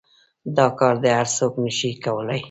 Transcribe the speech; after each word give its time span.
دا 0.55 0.67
كار 0.79 0.95
هر 1.17 1.27
سوك 1.37 1.53
نشي 1.63 1.91
كولاى. 2.03 2.39